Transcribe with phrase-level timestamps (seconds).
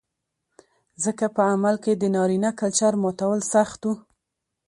[1.03, 3.91] ځکه په عمل کې د نارينه کلچر ماتول سخت و